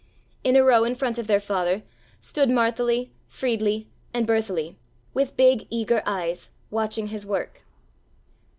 In 0.43 0.55
a 0.55 0.63
row 0.63 0.83
in 0.83 0.95
front 0.95 1.19
of 1.19 1.27
their 1.27 1.39
father 1.39 1.83
stood 2.19 2.49
Martheli, 2.49 3.11
Friedli, 3.27 3.87
and 4.15 4.25
Betheli, 4.27 4.75
with 5.13 5.37
big, 5.37 5.67
eager 5.69 6.01
eyes, 6.07 6.49
watching 6.71 7.09
his 7.09 7.23
work. 7.27 7.61